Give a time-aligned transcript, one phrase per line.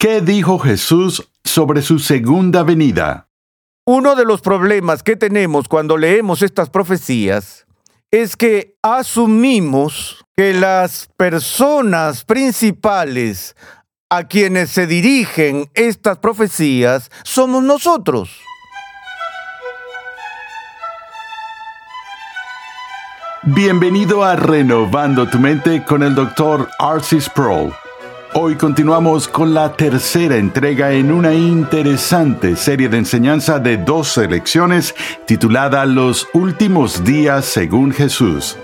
[0.00, 3.28] ¿Qué dijo Jesús sobre su segunda venida?
[3.86, 7.66] Uno de los problemas que tenemos cuando leemos estas profecías
[8.10, 13.54] es que asumimos que las personas principales
[14.08, 18.40] a quienes se dirigen estas profecías somos nosotros.
[23.42, 26.70] Bienvenido a Renovando tu Mente con el Dr.
[26.78, 27.74] Arcis Sproul.
[28.32, 34.94] Hoy continuamos con la tercera entrega en una interesante serie de enseñanza de dos lecciones
[35.26, 38.56] titulada Los últimos días según Jesús.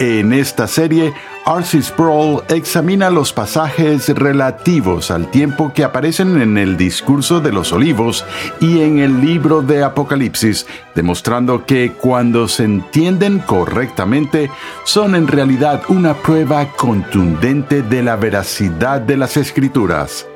[0.00, 1.12] En esta serie,
[1.44, 1.82] R.C.
[1.82, 8.24] Sproul examina los pasajes relativos al tiempo que aparecen en el discurso de los olivos
[8.60, 14.52] y en el libro de Apocalipsis, demostrando que cuando se entienden correctamente
[14.84, 20.28] son en realidad una prueba contundente de la veracidad de las escrituras.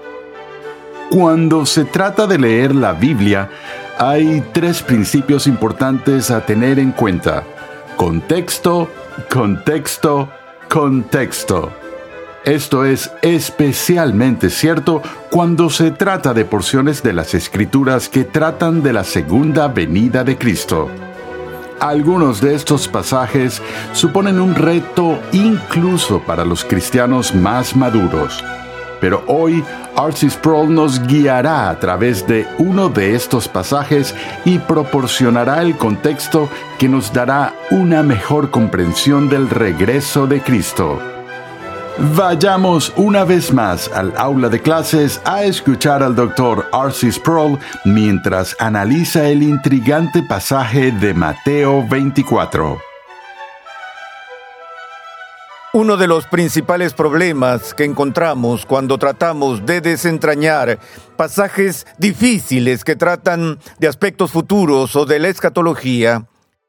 [1.08, 3.48] Cuando se trata de leer la Biblia,
[3.96, 7.44] hay tres principios importantes a tener en cuenta.
[7.96, 8.88] Contexto,
[9.30, 10.30] contexto,
[10.68, 11.72] contexto.
[12.44, 18.92] Esto es especialmente cierto cuando se trata de porciones de las escrituras que tratan de
[18.92, 20.88] la segunda venida de Cristo.
[21.78, 23.60] Algunos de estos pasajes
[23.92, 28.42] suponen un reto incluso para los cristianos más maduros.
[29.02, 29.64] Pero hoy
[29.96, 30.30] R.C.
[30.30, 34.14] Sproul nos guiará a través de uno de estos pasajes
[34.44, 41.00] y proporcionará el contexto que nos dará una mejor comprensión del regreso de Cristo.
[42.14, 46.68] Vayamos una vez más al aula de clases a escuchar al Dr.
[46.72, 47.10] R.C.
[47.10, 52.91] Sproul mientras analiza el intrigante pasaje de Mateo 24.
[55.74, 60.78] Uno de los principales problemas que encontramos cuando tratamos de desentrañar
[61.16, 66.26] pasajes difíciles que tratan de aspectos futuros o de la escatología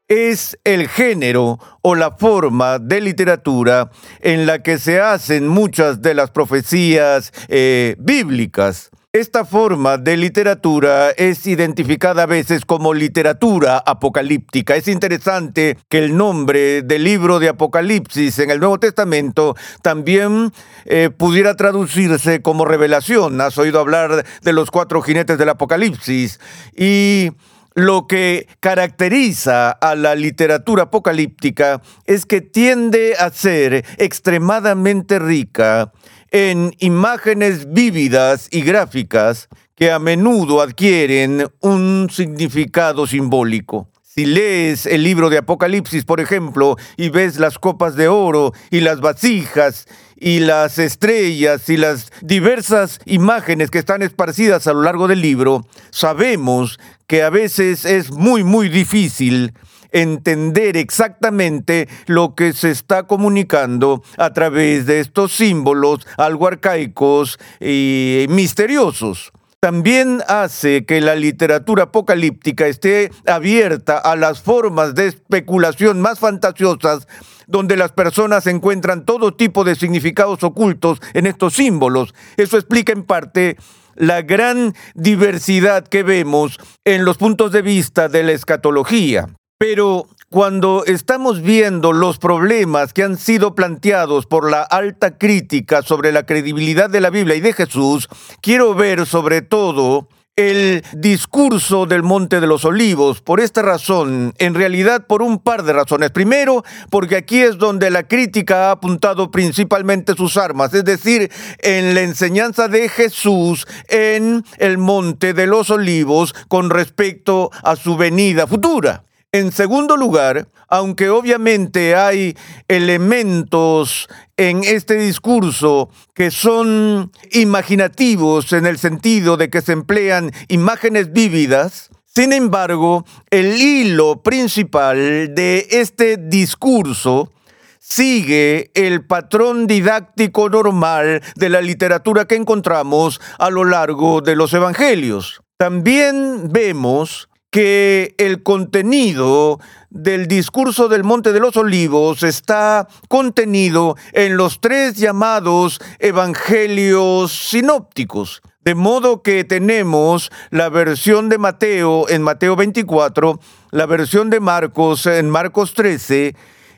[0.08, 3.90] es el género o la forma de literatura
[4.20, 8.90] en la que se hacen muchas de las profecías eh, bíblicas.
[9.14, 14.74] Esta forma de literatura es identificada a veces como literatura apocalíptica.
[14.74, 20.50] Es interesante que el nombre del libro de Apocalipsis en el Nuevo Testamento también
[20.84, 23.40] eh, pudiera traducirse como revelación.
[23.40, 26.40] Has oído hablar de los cuatro jinetes del Apocalipsis
[26.76, 27.30] y
[27.76, 35.92] lo que caracteriza a la literatura apocalíptica es que tiende a ser extremadamente rica
[36.30, 43.88] en imágenes vívidas y gráficas que a menudo adquieren un significado simbólico.
[44.02, 48.78] Si lees el libro de Apocalipsis, por ejemplo, y ves las copas de oro y
[48.78, 49.86] las vasijas
[50.16, 55.66] y las estrellas y las diversas imágenes que están esparcidas a lo largo del libro,
[55.90, 59.52] sabemos que a veces es muy, muy difícil
[59.94, 68.26] entender exactamente lo que se está comunicando a través de estos símbolos algo arcaicos y
[68.28, 76.18] misteriosos también hace que la literatura apocalíptica esté abierta a las formas de especulación más
[76.18, 77.08] fantasiosas,
[77.46, 82.14] donde las personas encuentran todo tipo de significados ocultos en estos símbolos.
[82.36, 83.56] Eso explica en parte
[83.94, 89.28] la gran diversidad que vemos en los puntos de vista de la escatología.
[89.66, 96.12] Pero cuando estamos viendo los problemas que han sido planteados por la alta crítica sobre
[96.12, 98.10] la credibilidad de la Biblia y de Jesús,
[98.42, 103.22] quiero ver sobre todo el discurso del Monte de los Olivos.
[103.22, 106.10] Por esta razón, en realidad por un par de razones.
[106.10, 111.94] Primero, porque aquí es donde la crítica ha apuntado principalmente sus armas, es decir, en
[111.94, 118.46] la enseñanza de Jesús en el Monte de los Olivos con respecto a su venida
[118.46, 119.04] futura.
[119.34, 122.36] En segundo lugar, aunque obviamente hay
[122.68, 124.06] elementos
[124.36, 131.90] en este discurso que son imaginativos en el sentido de que se emplean imágenes vívidas,
[132.06, 137.32] sin embargo, el hilo principal de este discurso
[137.80, 144.54] sigue el patrón didáctico normal de la literatura que encontramos a lo largo de los
[144.54, 145.40] evangelios.
[145.56, 154.36] También vemos que el contenido del discurso del Monte de los Olivos está contenido en
[154.36, 158.42] los tres llamados evangelios sinópticos.
[158.64, 163.38] De modo que tenemos la versión de Mateo en Mateo 24,
[163.70, 166.34] la versión de Marcos en Marcos 13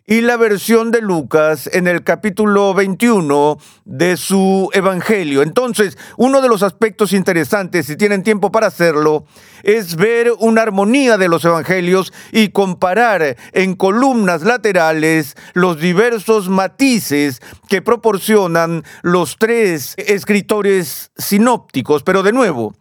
[0.06, 5.43] y la versión de Lucas en el capítulo 21 de su Evangelio.
[5.43, 9.25] Entonces, uno de los aspectos interesantes, si tienen tiempo para hacerlo,
[9.64, 17.43] es ver una armonía de los Evangelios y comparar en columnas laterales los diversos matices
[17.69, 22.05] que proporcionan los tres escritores sinópticos.
[22.05, 22.76] Pero de nuevo,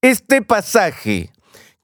[0.00, 1.32] este pasaje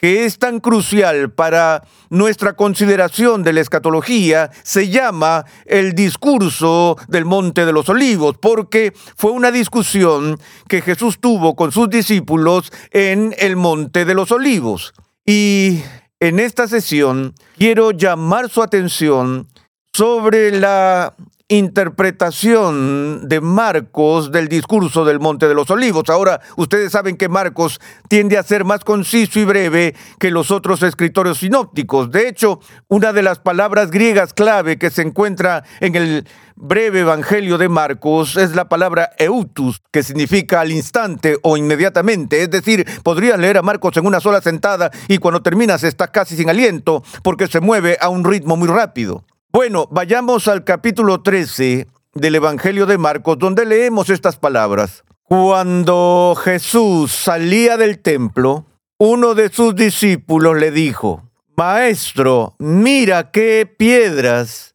[0.05, 7.25] que es tan crucial para nuestra consideración de la escatología, se llama el discurso del
[7.25, 13.35] Monte de los Olivos, porque fue una discusión que Jesús tuvo con sus discípulos en
[13.39, 14.93] el Monte de los Olivos.
[15.25, 15.81] Y
[16.21, 19.49] en esta sesión quiero llamar su atención
[19.95, 21.15] sobre la
[21.49, 26.09] interpretación de Marcos del discurso del Monte de los Olivos.
[26.09, 30.83] Ahora, ustedes saben que Marcos tiende a ser más conciso y breve que los otros
[30.83, 32.11] escritores sinópticos.
[32.11, 36.27] De hecho, una de las palabras griegas clave que se encuentra en el
[36.57, 42.43] breve Evangelio de Marcos es la palabra eutus, que significa al instante o inmediatamente.
[42.43, 46.37] Es decir, podrías leer a Marcos en una sola sentada y cuando terminas estás casi
[46.37, 49.25] sin aliento porque se mueve a un ritmo muy rápido.
[49.55, 55.05] Bueno, vayamos al capítulo 13 del Evangelio de Marcos, donde leemos estas palabras.
[55.23, 58.67] Cuando Jesús salía del templo,
[58.99, 64.75] uno de sus discípulos le dijo, Maestro, mira qué piedras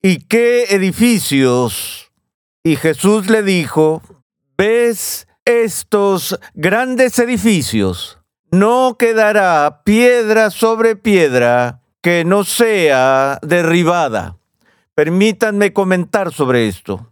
[0.00, 2.10] y qué edificios.
[2.62, 4.00] Y Jesús le dijo,
[4.56, 8.20] ¿ves estos grandes edificios?
[8.50, 14.36] No quedará piedra sobre piedra que no sea derribada.
[14.94, 17.10] Permítanme comentar sobre esto.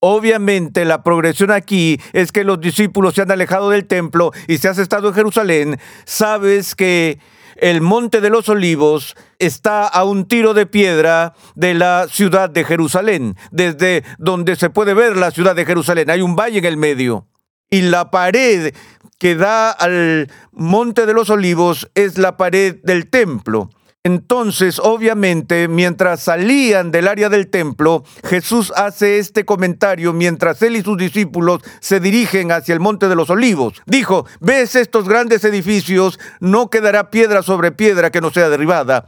[0.00, 4.68] Obviamente la progresión aquí es que los discípulos se han alejado del templo y si
[4.68, 7.20] has estado en Jerusalén, sabes que
[7.56, 12.64] el Monte de los Olivos está a un tiro de piedra de la ciudad de
[12.64, 16.10] Jerusalén, desde donde se puede ver la ciudad de Jerusalén.
[16.10, 17.28] Hay un valle en el medio
[17.70, 18.74] y la pared
[19.18, 23.70] que da al Monte de los Olivos es la pared del templo.
[24.06, 30.82] Entonces, obviamente, mientras salían del área del templo, Jesús hace este comentario mientras él y
[30.82, 33.80] sus discípulos se dirigen hacia el monte de los olivos.
[33.86, 36.20] Dijo, ¿ves estos grandes edificios?
[36.38, 39.06] No quedará piedra sobre piedra que no sea derribada.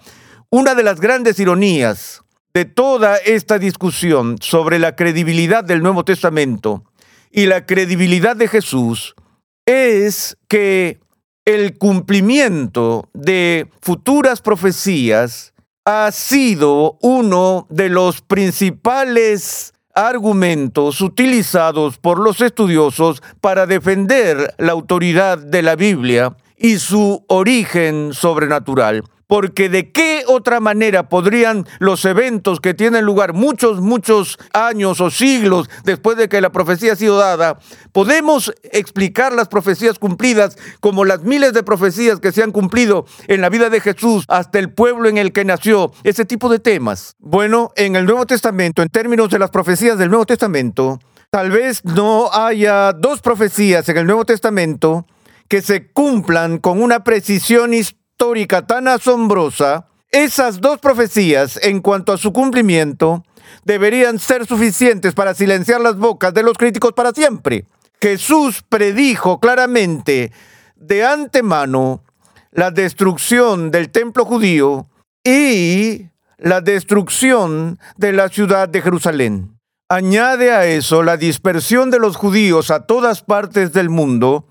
[0.48, 2.22] Una de las grandes ironías
[2.54, 6.84] de toda esta discusión sobre la credibilidad del Nuevo Testamento
[7.31, 9.14] y la credibilidad de Jesús
[9.66, 11.00] es que
[11.46, 15.54] el cumplimiento de futuras profecías
[15.84, 25.38] ha sido uno de los principales argumentos utilizados por los estudiosos para defender la autoridad
[25.38, 32.61] de la Biblia y su origen sobrenatural porque de qué otra manera podrían los eventos
[32.61, 37.19] que tienen lugar muchos, muchos años o siglos después de que la profecía ha sido
[37.19, 37.58] dada,
[37.93, 43.40] podemos explicar las profecías cumplidas como las miles de profecías que se han cumplido en
[43.40, 47.14] la vida de Jesús hasta el pueblo en el que nació, ese tipo de temas.
[47.19, 51.00] Bueno, en el Nuevo Testamento, en términos de las profecías del Nuevo Testamento,
[51.31, 55.06] tal vez no haya dos profecías en el Nuevo Testamento
[55.49, 62.14] que se cumplan con una precisión histórica histórica tan asombrosa, esas dos profecías en cuanto
[62.14, 63.22] a su cumplimiento
[63.62, 67.66] deberían ser suficientes para silenciar las bocas de los críticos para siempre.
[68.00, 70.32] Jesús predijo claramente
[70.76, 72.05] de antemano
[72.52, 74.88] la destrucción del templo judío
[75.22, 76.06] y
[76.38, 79.58] la destrucción de la ciudad de Jerusalén.
[79.91, 84.46] Añade a eso la dispersión de los judíos a todas partes del mundo,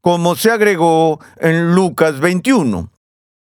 [0.00, 2.89] como se agregó en Lucas 21.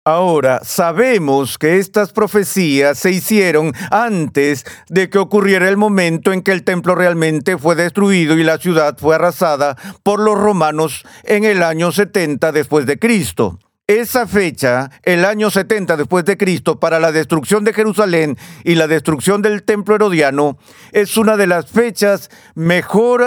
[0.04, 6.50] Ahora, sabemos que estas profecías se hicieron antes de que ocurriera el momento en que
[6.50, 11.62] el templo realmente fue destruido y la ciudad fue arrasada por los romanos en el
[11.62, 13.60] año 70 después de Cristo.
[13.86, 18.88] Esa fecha, el año 70 después de Cristo, para la destrucción de Jerusalén y la
[18.88, 20.58] destrucción del templo herodiano,
[20.90, 23.24] es una de las fechas mejor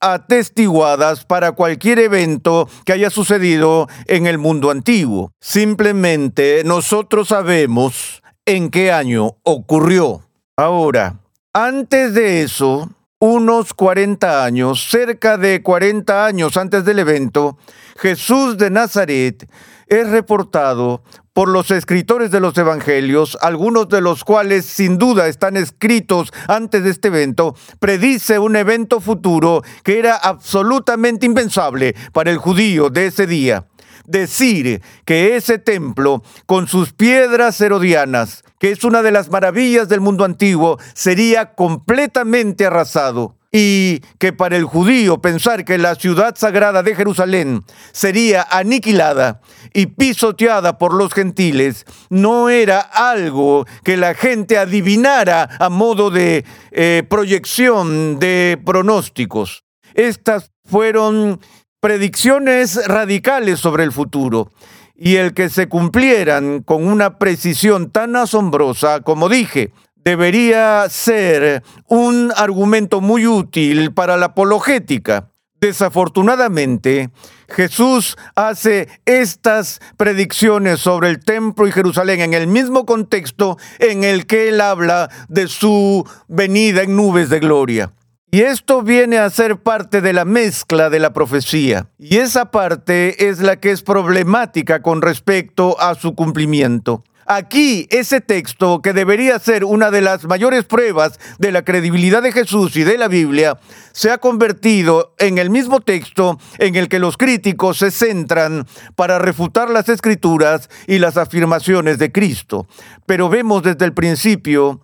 [0.00, 5.32] atestiguadas para cualquier evento que haya sucedido en el mundo antiguo.
[5.40, 10.22] Simplemente nosotros sabemos en qué año ocurrió.
[10.56, 11.20] Ahora,
[11.52, 12.90] antes de eso,
[13.20, 17.58] unos 40 años, cerca de 40 años antes del evento,
[17.96, 19.48] Jesús de Nazaret
[19.88, 21.02] es reportado
[21.32, 26.82] por los escritores de los evangelios, algunos de los cuales sin duda están escritos antes
[26.82, 33.06] de este evento, predice un evento futuro que era absolutamente impensable para el judío de
[33.06, 33.66] ese día.
[34.04, 40.00] decir que ese templo, con sus piedras herodianas, que es una de las maravillas del
[40.00, 46.82] mundo antiguo, sería completamente arrasado y que para el judío pensar que la ciudad sagrada
[46.82, 49.40] de Jerusalén sería aniquilada
[49.72, 56.44] y pisoteada por los gentiles no era algo que la gente adivinara a modo de
[56.72, 59.64] eh, proyección de pronósticos.
[59.94, 61.40] Estas fueron
[61.80, 64.52] predicciones radicales sobre el futuro
[64.94, 69.72] y el que se cumplieran con una precisión tan asombrosa, como dije,
[70.08, 75.28] debería ser un argumento muy útil para la apologética.
[75.60, 77.10] Desafortunadamente,
[77.50, 84.24] Jesús hace estas predicciones sobre el templo y Jerusalén en el mismo contexto en el
[84.24, 87.92] que él habla de su venida en nubes de gloria.
[88.30, 91.90] Y esto viene a ser parte de la mezcla de la profecía.
[91.98, 97.04] Y esa parte es la que es problemática con respecto a su cumplimiento.
[97.30, 102.32] Aquí, ese texto, que debería ser una de las mayores pruebas de la credibilidad de
[102.32, 103.58] Jesús y de la Biblia,
[103.92, 108.66] se ha convertido en el mismo texto en el que los críticos se centran
[108.96, 112.66] para refutar las escrituras y las afirmaciones de Cristo.
[113.04, 114.80] Pero vemos desde el principio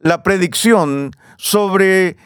[0.00, 2.16] la predicción sobre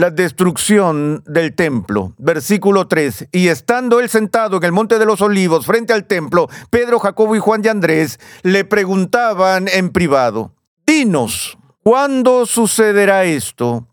[0.00, 2.14] la destrucción del templo.
[2.16, 3.28] Versículo 3.
[3.32, 7.36] Y estando él sentado en el monte de los olivos frente al templo, Pedro, Jacobo
[7.36, 10.54] y Juan de Andrés le preguntaban en privado,
[10.86, 13.88] Dinos, ¿cuándo sucederá esto?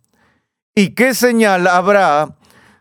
[0.73, 2.37] ¿Y qué señal habrá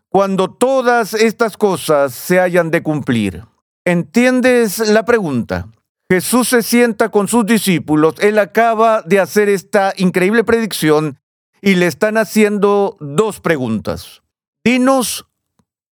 [0.09, 3.43] cuando todas estas cosas se hayan de cumplir?
[3.85, 5.67] ¿Entiendes la pregunta?
[6.09, 11.19] Jesús se sienta con sus discípulos, él acaba de hacer esta increíble predicción
[11.61, 14.23] y le están haciendo dos preguntas.
[14.65, 15.27] Dinos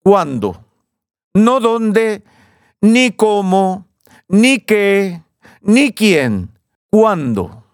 [0.02, 0.64] cuándo,
[1.34, 2.24] no dónde,
[2.80, 3.86] ni cómo,
[4.28, 5.22] ni qué,
[5.60, 6.58] ni quién,
[6.90, 7.64] cuándo.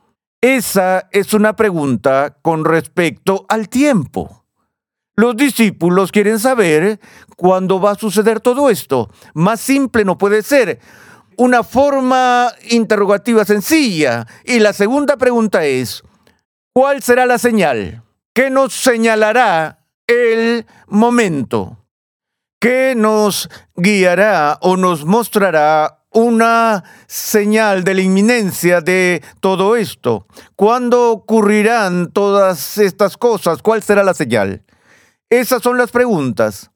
[0.41, 4.45] Esa es una pregunta con respecto al tiempo.
[5.17, 7.01] Los discípulos quieren saber
[7.37, 9.11] cuándo va a suceder todo esto.
[9.33, 10.79] Más simple no puede ser.
[11.39, 14.27] Una forma interrogativa sencilla.
[14.45, 16.03] Y la segunda pregunta es,
[16.77, 18.03] ¿Cuál será la señal?
[18.35, 21.79] ¿Qué nos señalará el momento?
[22.61, 30.27] ¿Qué nos guiará o nos mostrará una señal de la inminencia de todo esto?
[30.55, 33.63] ¿Cuándo ocurrirán todas estas cosas?
[33.63, 34.63] ¿Cuál será la señal?
[35.31, 36.71] Esas son las preguntas.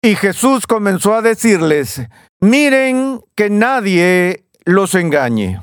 [0.00, 2.00] Y Jesús comenzó a decirles,
[2.40, 5.60] miren que nadie los engañe.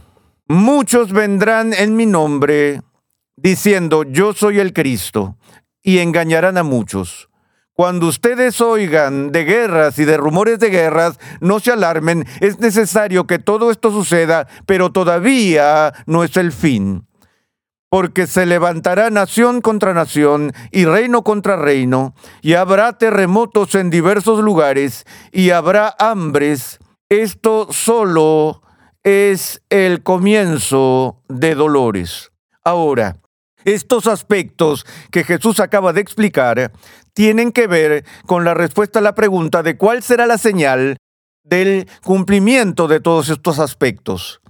[0.47, 2.83] Muchos vendrán en mi nombre
[3.41, 5.37] diciendo, yo soy el Cristo,
[5.83, 7.29] y engañarán a muchos.
[7.73, 13.25] Cuando ustedes oigan de guerras y de rumores de guerras, no se alarmen, es necesario
[13.25, 17.07] que todo esto suceda, pero todavía no es el fin.
[17.89, 24.43] Porque se levantará nación contra nación y reino contra reino, y habrá terremotos en diversos
[24.43, 26.77] lugares, y habrá hambres.
[27.09, 28.61] Esto solo
[29.03, 32.31] es el comienzo de dolores.
[32.63, 33.20] Ahora,
[33.65, 36.71] estos aspectos que Jesús acaba de explicar
[37.13, 40.97] tienen que ver con la respuesta a la pregunta de cuál será la señal
[41.43, 44.41] del cumplimiento de todos estos aspectos.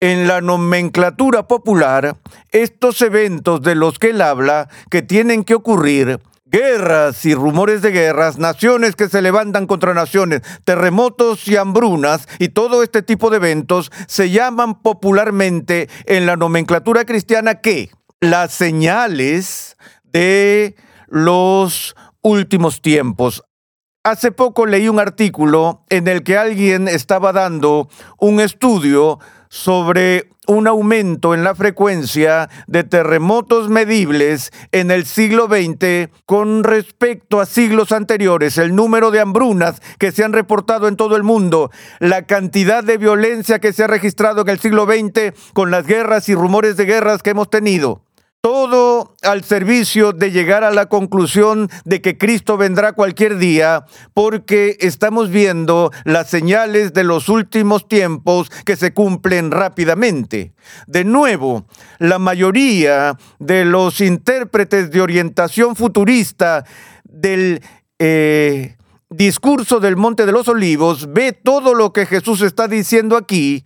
[0.00, 2.16] En la nomenclatura popular,
[2.50, 6.18] estos eventos de los que él habla, que tienen que ocurrir,
[6.52, 12.50] guerras y rumores de guerras, naciones que se levantan contra naciones, terremotos y hambrunas y
[12.50, 17.90] todo este tipo de eventos se llaman popularmente en la nomenclatura cristiana ¿qué?
[18.22, 20.76] Las señales de
[21.08, 23.42] los últimos tiempos.
[24.04, 27.88] Hace poco leí un artículo en el que alguien estaba dando
[28.18, 36.08] un estudio sobre un aumento en la frecuencia de terremotos medibles en el siglo XX
[36.24, 41.16] con respecto a siglos anteriores, el número de hambrunas que se han reportado en todo
[41.16, 45.72] el mundo, la cantidad de violencia que se ha registrado en el siglo XX con
[45.72, 48.01] las guerras y rumores de guerras que hemos tenido
[48.42, 54.76] todo al servicio de llegar a la conclusión de que Cristo vendrá cualquier día, porque
[54.80, 60.54] estamos viendo las señales de los últimos tiempos que se cumplen rápidamente.
[60.88, 61.66] De nuevo,
[62.00, 66.64] la mayoría de los intérpretes de orientación futurista
[67.04, 67.62] del...
[68.00, 68.76] Eh,
[69.14, 73.62] discurso del Monte de los Olivos ve todo lo que Jesús está diciendo aquí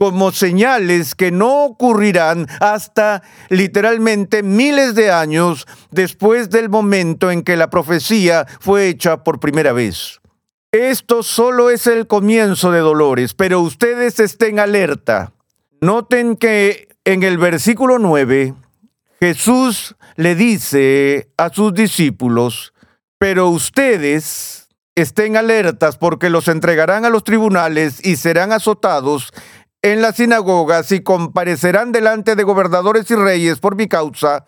[0.00, 7.54] como señales que no ocurrirán hasta literalmente miles de años después del momento en que
[7.54, 10.22] la profecía fue hecha por primera vez.
[10.72, 15.34] Esto solo es el comienzo de dolores, pero ustedes estén alerta.
[15.82, 18.54] Noten que en el versículo 9
[19.20, 22.72] Jesús le dice a sus discípulos,
[23.18, 24.60] pero ustedes
[24.94, 29.32] estén alertas porque los entregarán a los tribunales y serán azotados
[29.82, 34.44] en las sinagogas y comparecerán delante de gobernadores y reyes por mi causa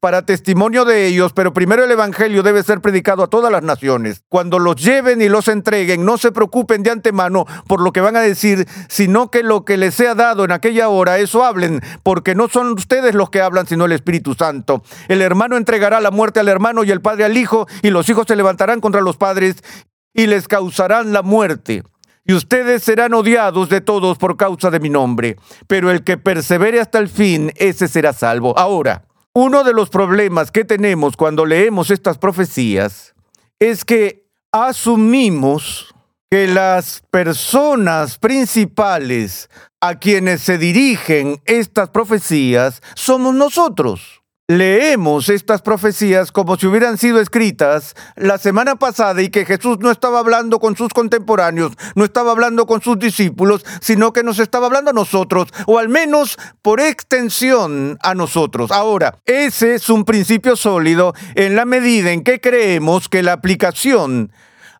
[0.00, 4.22] para testimonio de ellos, pero primero el Evangelio debe ser predicado a todas las naciones.
[4.28, 8.14] Cuando los lleven y los entreguen, no se preocupen de antemano por lo que van
[8.14, 12.34] a decir, sino que lo que les sea dado en aquella hora, eso hablen, porque
[12.34, 14.82] no son ustedes los que hablan, sino el Espíritu Santo.
[15.08, 18.26] El hermano entregará la muerte al hermano y el padre al hijo, y los hijos
[18.28, 19.56] se levantarán contra los padres
[20.12, 21.82] y les causarán la muerte
[22.26, 26.80] y ustedes serán odiados de todos por causa de mi nombre, pero el que persevere
[26.80, 28.58] hasta el fin, ese será salvo.
[28.58, 29.04] Ahora,
[29.34, 33.14] uno de los problemas que tenemos cuando leemos estas profecías
[33.58, 35.94] es que asumimos
[36.30, 39.50] que las personas principales
[39.80, 44.23] a quienes se dirigen estas profecías somos nosotros.
[44.46, 49.90] Leemos estas profecías como si hubieran sido escritas la semana pasada y que Jesús no
[49.90, 54.66] estaba hablando con sus contemporáneos, no estaba hablando con sus discípulos, sino que nos estaba
[54.66, 58.70] hablando a nosotros, o al menos por extensión a nosotros.
[58.70, 64.30] Ahora, ese es un principio sólido en la medida en que creemos que la aplicación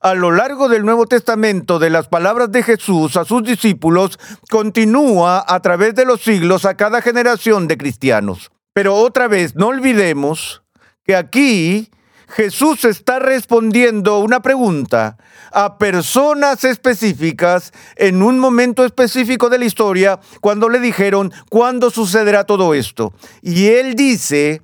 [0.02, 4.18] a lo largo del Nuevo Testamento de las palabras de Jesús a sus discípulos
[4.50, 8.50] continúa a través de los siglos a cada generación de cristianos.
[8.74, 10.62] Pero otra vez, no olvidemos
[11.04, 11.90] que aquí
[12.28, 15.16] Jesús está respondiendo una pregunta
[15.52, 22.44] a personas específicas en un momento específico de la historia cuando le dijeron, ¿cuándo sucederá
[22.44, 23.14] todo esto?
[23.40, 24.62] Y él dice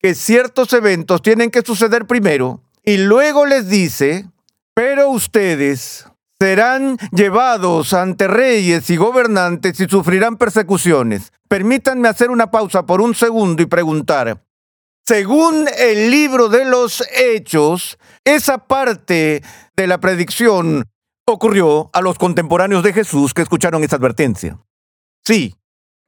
[0.00, 4.26] que ciertos eventos tienen que suceder primero y luego les dice,
[4.74, 6.06] pero ustedes
[6.40, 11.32] serán llevados ante reyes y gobernantes y sufrirán persecuciones.
[11.48, 14.42] Permítanme hacer una pausa por un segundo y preguntar.
[15.06, 19.42] Según el libro de los Hechos, esa parte
[19.76, 20.84] de la predicción
[21.26, 24.58] ocurrió a los contemporáneos de Jesús que escucharon esa advertencia.
[25.24, 25.54] Sí,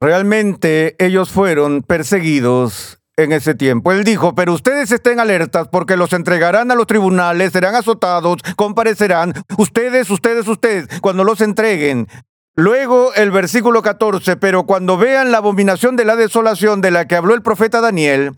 [0.01, 3.91] realmente ellos fueron perseguidos en ese tiempo.
[3.91, 9.33] Él dijo, pero ustedes estén alertas porque los entregarán a los tribunales, serán azotados, comparecerán.
[9.57, 12.07] Ustedes, ustedes, ustedes, cuando los entreguen.
[12.55, 17.15] Luego el versículo 14, pero cuando vean la abominación de la desolación de la que
[17.15, 18.37] habló el profeta Daniel,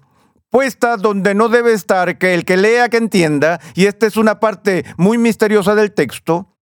[0.52, 4.39] puesta donde no debe estar, que el que lea que entienda, y esta es una
[4.39, 6.56] parte muy misteriosa del texto,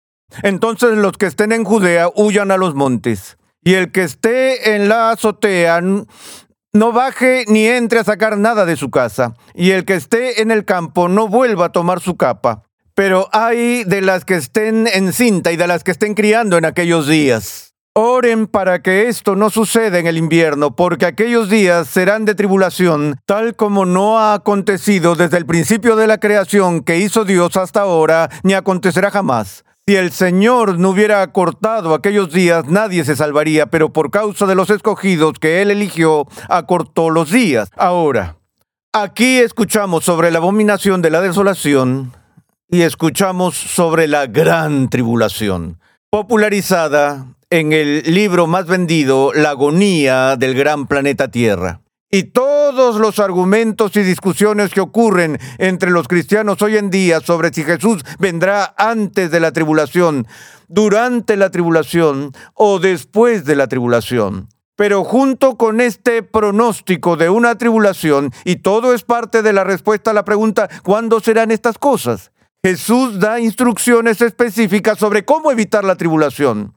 [0.42, 3.38] entonces los que estén en Judea huyan a los montes.
[3.62, 8.76] Y el que esté en la azotea no baje ni entre a sacar nada de
[8.76, 12.65] su casa, y el que esté en el campo no vuelva a tomar su capa.
[12.96, 16.64] Pero hay de las que estén en cinta y de las que estén criando en
[16.64, 17.74] aquellos días.
[17.92, 23.16] Oren para que esto no suceda en el invierno, porque aquellos días serán de tribulación,
[23.26, 27.82] tal como no ha acontecido desde el principio de la creación que hizo Dios hasta
[27.82, 29.66] ahora, ni acontecerá jamás.
[29.86, 34.54] Si el Señor no hubiera acortado aquellos días, nadie se salvaría, pero por causa de
[34.54, 37.68] los escogidos que Él eligió, acortó los días.
[37.76, 38.38] Ahora,
[38.94, 42.14] aquí escuchamos sobre la abominación de la desolación
[42.68, 45.78] y escuchamos sobre la gran tribulación,
[46.10, 51.80] popularizada en el libro más vendido, La agonía del gran planeta Tierra.
[52.10, 57.52] Y todos los argumentos y discusiones que ocurren entre los cristianos hoy en día sobre
[57.52, 60.26] si Jesús vendrá antes de la tribulación,
[60.68, 64.48] durante la tribulación o después de la tribulación.
[64.76, 70.10] Pero junto con este pronóstico de una tribulación, y todo es parte de la respuesta
[70.10, 72.32] a la pregunta, ¿cuándo serán estas cosas?
[72.66, 76.74] Jesús da instrucciones específicas sobre cómo evitar la tribulación.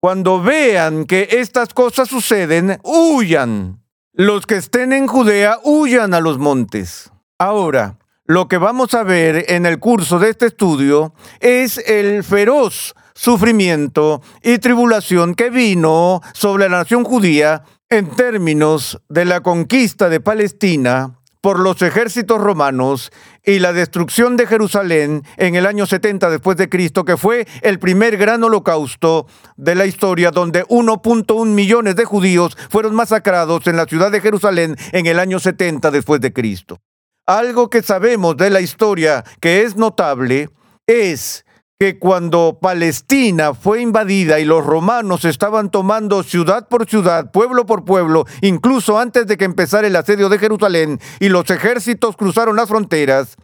[0.00, 6.38] Cuando vean que estas cosas suceden, huyan los que estén en Judea huyan a los
[6.38, 7.10] montes.
[7.40, 12.94] Ahora, lo que vamos a ver en el curso de este estudio es el feroz
[13.12, 20.20] sufrimiento y tribulación que vino sobre la nación judía en términos de la conquista de
[20.20, 23.10] Palestina por los ejércitos romanos
[23.44, 27.80] y la destrucción de Jerusalén en el año 70 después de Cristo, que fue el
[27.80, 29.26] primer gran holocausto
[29.56, 34.76] de la historia donde 1.1 millones de judíos fueron masacrados en la ciudad de Jerusalén
[34.92, 36.80] en el año 70 después de Cristo.
[37.26, 40.48] Algo que sabemos de la historia que es notable
[40.86, 41.44] es
[41.82, 47.84] que cuando Palestina fue invadida y los romanos estaban tomando ciudad por ciudad, pueblo por
[47.84, 52.68] pueblo, incluso antes de que empezara el asedio de Jerusalén y los ejércitos cruzaron las
[52.68, 53.34] fronteras,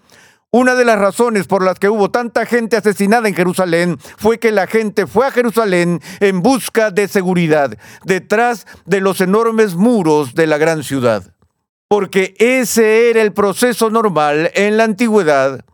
[0.53, 4.53] Una de las razones por las que hubo tanta gente asesinada en Jerusalén fue que
[4.53, 10.47] la gente fue a Jerusalén en busca de seguridad, detrás de los enormes muros de
[10.47, 11.35] la gran ciudad.
[11.89, 15.65] Porque ese era el proceso normal en la antigüedad,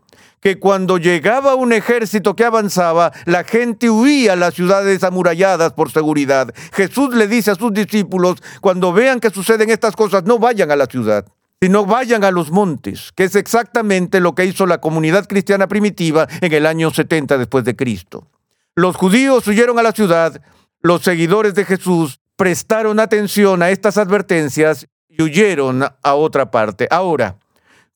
[0.45, 5.89] que cuando llegaba un ejército que avanzaba, la gente huía a las ciudades amuralladas por
[5.89, 6.53] seguridad.
[6.71, 10.75] Jesús le dice a sus discípulos, cuando vean que suceden estas cosas, no vayan a
[10.75, 11.25] la ciudad
[11.61, 16.27] sino vayan a los montes, que es exactamente lo que hizo la comunidad cristiana primitiva
[16.41, 18.27] en el año 70 después de Cristo.
[18.75, 20.39] Los judíos huyeron a la ciudad,
[20.81, 26.87] los seguidores de Jesús prestaron atención a estas advertencias y huyeron a otra parte.
[26.91, 27.37] Ahora,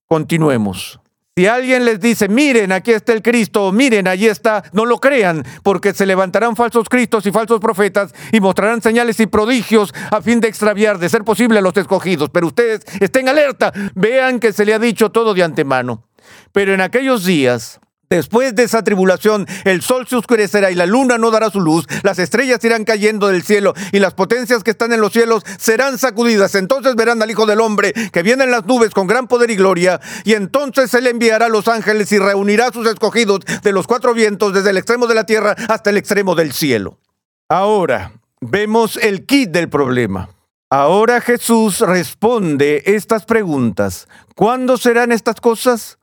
[0.08, 0.99] continuemos.
[1.39, 5.45] Si alguien les dice, miren, aquí está el Cristo, miren, allí está, no lo crean,
[5.63, 10.41] porque se levantarán falsos Cristos y falsos profetas y mostrarán señales y prodigios a fin
[10.41, 12.30] de extraviar, de ser posible, a los escogidos.
[12.30, 16.04] Pero ustedes estén alerta, vean que se le ha dicho todo de antemano.
[16.52, 21.19] Pero en aquellos días, Después de esa tribulación, el sol se oscurecerá y la luna
[21.19, 24.91] no dará su luz, las estrellas irán cayendo del cielo y las potencias que están
[24.93, 26.56] en los cielos serán sacudidas.
[26.56, 29.56] Entonces verán al Hijo del Hombre que viene en las nubes con gran poder y
[29.56, 33.86] gloria, y entonces Él enviará a los ángeles y reunirá a sus escogidos de los
[33.86, 36.98] cuatro vientos, desde el extremo de la tierra hasta el extremo del cielo.
[37.48, 40.30] Ahora, vemos el kit del problema.
[40.72, 44.08] Ahora Jesús responde estas preguntas.
[44.36, 46.00] ¿Cuándo serán estas cosas?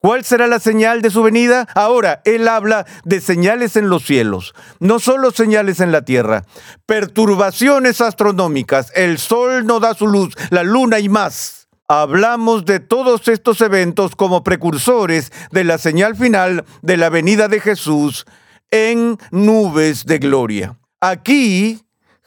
[0.00, 1.66] ¿Cuál será la señal de su venida?
[1.74, 6.44] Ahora, Él habla de señales en los cielos, no solo señales en la tierra,
[6.86, 11.66] perturbaciones astronómicas, el sol no da su luz, la luna y más.
[11.88, 17.60] Hablamos de todos estos eventos como precursores de la señal final de la venida de
[17.60, 18.24] Jesús
[18.70, 20.78] en nubes de gloria.
[21.00, 21.80] Aquí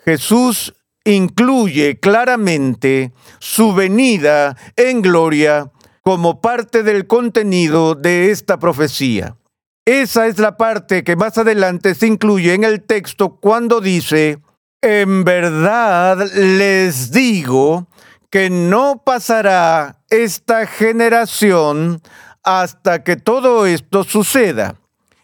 [0.03, 0.73] Jesús
[1.05, 9.37] incluye claramente su venida en gloria como parte del contenido de esta profecía.
[9.85, 14.39] Esa es la parte que más adelante se incluye en el texto cuando dice,
[14.81, 17.87] en verdad les digo
[18.29, 22.01] que no pasará esta generación
[22.43, 24.75] hasta que todo esto suceda.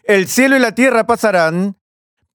[0.04, 1.76] El cielo y la tierra pasarán,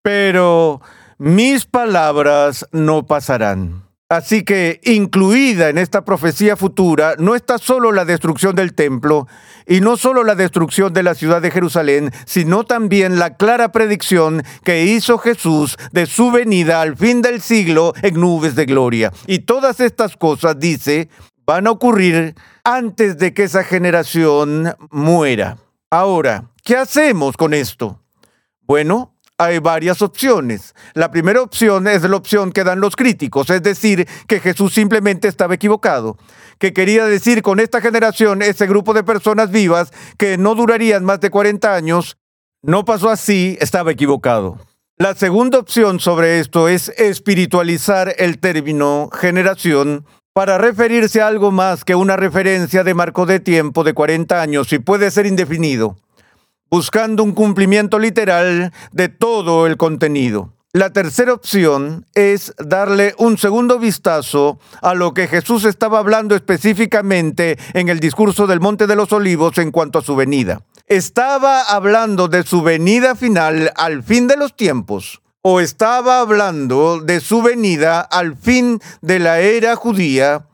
[0.01, 0.81] pero
[1.17, 3.82] mis palabras no pasarán.
[4.09, 9.27] Así que incluida en esta profecía futura no está solo la destrucción del templo
[9.65, 14.43] y no solo la destrucción de la ciudad de Jerusalén, sino también la clara predicción
[14.63, 19.11] que hizo Jesús de su venida al fin del siglo en nubes de gloria.
[19.25, 21.09] Y todas estas cosas, dice,
[21.45, 25.57] van a ocurrir antes de que esa generación muera.
[25.89, 27.99] Ahora, ¿qué hacemos con esto?
[28.61, 29.12] Bueno,
[29.43, 30.73] hay varias opciones.
[30.93, 35.27] La primera opción es la opción que dan los críticos, es decir, que Jesús simplemente
[35.27, 36.17] estaba equivocado,
[36.59, 41.19] que quería decir con esta generación, ese grupo de personas vivas que no durarían más
[41.19, 42.17] de 40 años,
[42.61, 44.59] no pasó así, estaba equivocado.
[44.97, 51.83] La segunda opción sobre esto es espiritualizar el término generación para referirse a algo más
[51.83, 55.97] que una referencia de marco de tiempo de 40 años y puede ser indefinido
[56.69, 60.53] buscando un cumplimiento literal de todo el contenido.
[60.75, 67.59] La tercera opción es darle un segundo vistazo a lo que Jesús estaba hablando específicamente
[67.75, 70.63] en el discurso del Monte de los Olivos en cuanto a su venida.
[70.87, 75.21] ¿Estaba hablando de su venida final al fin de los tiempos?
[75.43, 80.47] ¿O estaba hablando de su venida al fin de la era judía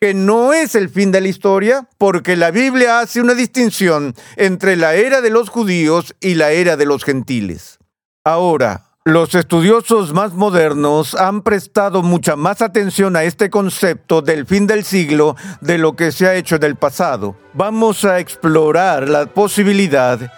[0.00, 4.76] que no es el fin de la historia, porque la Biblia hace una distinción entre
[4.76, 7.78] la era de los judíos y la era de los gentiles.
[8.24, 14.66] Ahora, los estudiosos más modernos han prestado mucha más atención a este concepto del fin
[14.66, 17.36] del siglo de lo que se ha hecho en el pasado.
[17.54, 20.32] Vamos a explorar la posibilidad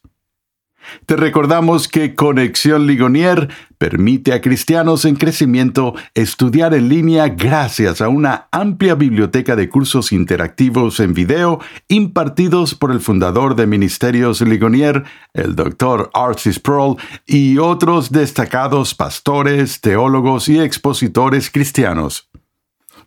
[1.06, 8.10] Te recordamos que Conexión Ligonier permite a cristianos en crecimiento estudiar en línea gracias a
[8.10, 15.04] una amplia biblioteca de cursos interactivos en video impartidos por el fundador de Ministerios Ligonier,
[15.34, 16.10] el Dr.
[16.14, 22.30] Archie Sproul, y otros destacados pastores, teólogos y expositores cristianos.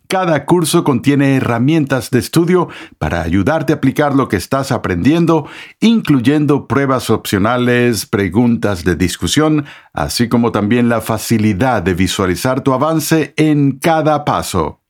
[0.09, 2.67] Cada curso contiene herramientas de estudio
[2.97, 5.47] para ayudarte a aplicar lo que estás aprendiendo,
[5.79, 13.35] incluyendo pruebas opcionales, preguntas de discusión, así como también la facilidad de visualizar tu avance
[13.37, 14.81] en cada paso.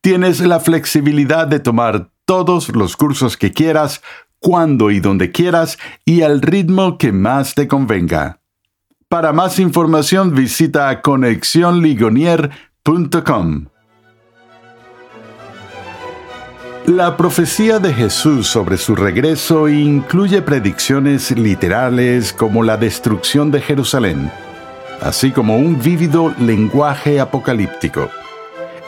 [0.00, 4.00] Tienes la flexibilidad de tomar todos los cursos que quieras,
[4.38, 5.76] cuando y donde quieras
[6.06, 8.40] y al ritmo que más te convenga.
[9.10, 13.66] Para más información visita conexionligonier.com.
[16.86, 24.30] La profecía de Jesús sobre su regreso incluye predicciones literales como la destrucción de Jerusalén,
[25.00, 28.08] así como un vívido lenguaje apocalíptico.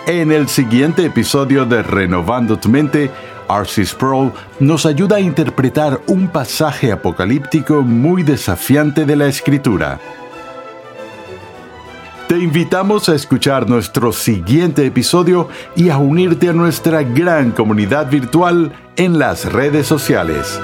[0.06, 3.10] En el siguiente episodio de Renovando tu mente,
[3.48, 4.30] Arcis Sproul
[4.60, 9.98] nos ayuda a interpretar un pasaje apocalíptico muy desafiante de la Escritura.
[12.28, 18.70] Te invitamos a escuchar nuestro siguiente episodio y a unirte a nuestra gran comunidad virtual
[18.96, 20.60] en las redes sociales.